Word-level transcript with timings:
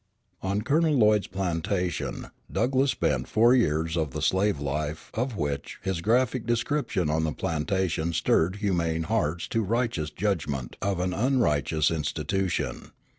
On 0.41 0.63
Colonel 0.63 0.95
Lloyd's 0.95 1.27
plantation 1.27 2.29
Douglass 2.51 2.89
spent 2.89 3.27
four 3.27 3.53
years 3.53 3.95
of 3.95 4.13
the 4.13 4.21
slave 4.23 4.59
life 4.59 5.11
of 5.13 5.35
which 5.35 5.77
his 5.83 6.01
graphic 6.01 6.47
description 6.47 7.07
on 7.07 7.23
the 7.23 7.31
platform 7.33 8.11
stirred 8.11 8.55
humane 8.55 9.03
hearts 9.03 9.47
to 9.49 9.61
righteous 9.61 10.09
judgment 10.09 10.75
of 10.81 10.99
an 10.99 11.13
unrighteous 11.13 11.91
institution. 11.91 12.93